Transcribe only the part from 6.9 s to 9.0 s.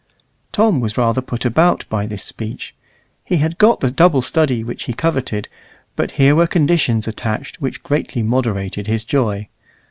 attached which greatly moderated